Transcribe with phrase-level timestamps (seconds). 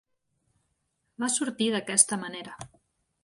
[1.25, 2.57] Va sortir d'aquesta manera.